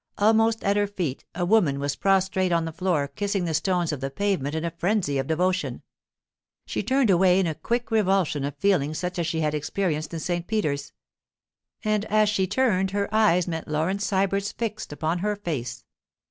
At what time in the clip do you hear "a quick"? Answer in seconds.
7.45-7.91